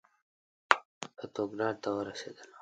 پتروګراډ 1.17 1.75
ته 1.83 1.89
ورسېدلم. 1.95 2.59